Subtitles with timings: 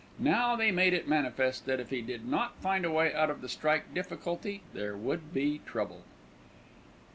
[0.17, 3.41] Now they made it manifest that if he did not find a way out of
[3.41, 6.01] the strike difficulty, there would be trouble.